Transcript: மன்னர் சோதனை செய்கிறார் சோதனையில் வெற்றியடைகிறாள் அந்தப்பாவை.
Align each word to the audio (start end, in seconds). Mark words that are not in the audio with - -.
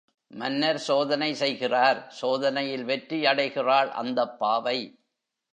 மன்னர் 0.31 0.79
சோதனை 0.79 1.33
செய்கிறார் 1.33 1.99
சோதனையில் 2.21 2.85
வெற்றியடைகிறாள் 2.85 3.91
அந்தப்பாவை. 4.01 4.77